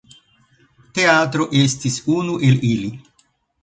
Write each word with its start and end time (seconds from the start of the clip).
Teatro 1.01 1.49
estis 1.63 2.01
unu 2.17 2.43
el 2.51 2.61
ili. 2.75 2.95